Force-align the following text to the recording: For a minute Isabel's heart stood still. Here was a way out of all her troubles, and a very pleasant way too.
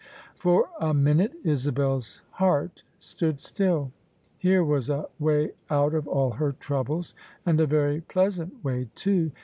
For 0.35 0.67
a 0.79 0.95
minute 0.95 1.33
Isabel's 1.43 2.23
heart 2.31 2.81
stood 2.97 3.39
still. 3.39 3.91
Here 4.39 4.63
was 4.63 4.89
a 4.89 5.09
way 5.19 5.51
out 5.69 5.93
of 5.93 6.07
all 6.07 6.31
her 6.31 6.53
troubles, 6.53 7.13
and 7.45 7.59
a 7.59 7.67
very 7.67 8.01
pleasant 8.01 8.63
way 8.63 8.89
too. 8.95 9.31